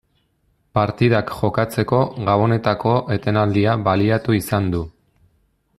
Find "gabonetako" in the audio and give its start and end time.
2.31-2.95